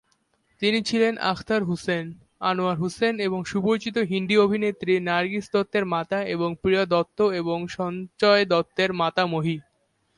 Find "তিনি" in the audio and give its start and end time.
0.61-0.79